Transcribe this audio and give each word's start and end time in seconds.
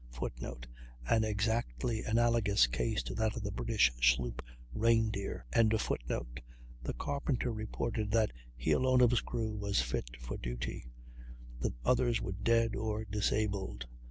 [Footnote: 0.09 0.65
An 1.07 1.23
exactly 1.23 2.01
analogous 2.01 2.65
case 2.65 3.03
to 3.03 3.13
that 3.13 3.35
of 3.35 3.43
the 3.43 3.51
British 3.51 3.91
sloop 4.01 4.41
Reindeer.] 4.73 5.45
The 5.53 6.23
carpenter 6.97 7.53
reported 7.53 8.09
that 8.09 8.31
he 8.55 8.71
alone 8.71 9.01
of 9.01 9.11
his 9.11 9.21
crew 9.21 9.53
was 9.55 9.79
fit 9.83 10.17
for 10.19 10.37
duty; 10.37 10.89
the 11.59 11.75
others 11.85 12.19
were 12.19 12.31
dead 12.31 12.75
or 12.75 13.05
disabled. 13.05 13.85